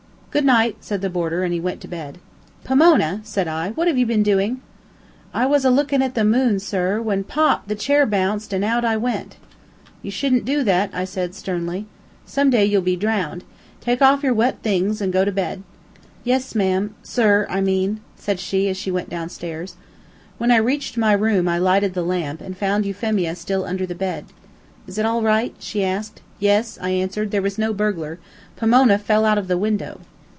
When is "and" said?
1.43-1.53, 8.53-8.63, 15.01-15.11, 22.39-22.55